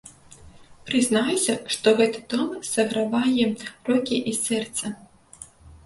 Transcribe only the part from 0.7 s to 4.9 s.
Прызнаюся, што гэты том сагравае рукі і сэрца.